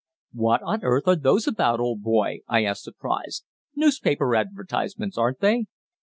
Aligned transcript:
"What 0.33 0.63
on 0.63 0.79
earth 0.83 1.07
are 1.07 1.15
those 1.15 1.47
about, 1.47 1.79
old 1.79 2.01
boy?" 2.01 2.39
I 2.47 2.63
asked, 2.65 2.81
surprised. 2.81 3.43
"Newspaper 3.75 4.35
advertisements, 4.35 5.15
aren't 5.15 5.41
they?" 5.41 5.65